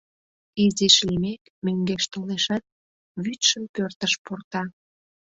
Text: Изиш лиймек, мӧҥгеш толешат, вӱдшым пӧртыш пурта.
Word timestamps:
Изиш 0.63 0.95
лиймек, 1.07 1.41
мӧҥгеш 1.65 2.03
толешат, 2.11 2.63
вӱдшым 3.23 3.63
пӧртыш 3.73 4.13
пурта. 4.23 4.63